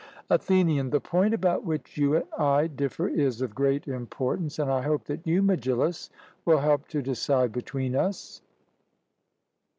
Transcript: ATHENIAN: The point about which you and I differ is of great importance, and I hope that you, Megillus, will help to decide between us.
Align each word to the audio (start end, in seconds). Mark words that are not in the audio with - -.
ATHENIAN: 0.31 0.89
The 0.89 0.99
point 0.99 1.31
about 1.31 1.63
which 1.63 1.95
you 1.95 2.15
and 2.15 2.25
I 2.35 2.65
differ 2.65 3.07
is 3.07 3.39
of 3.39 3.53
great 3.53 3.87
importance, 3.87 4.57
and 4.57 4.71
I 4.71 4.81
hope 4.81 5.03
that 5.03 5.27
you, 5.27 5.43
Megillus, 5.43 6.09
will 6.43 6.57
help 6.57 6.87
to 6.87 7.03
decide 7.03 7.51
between 7.51 7.95
us. 7.95 8.41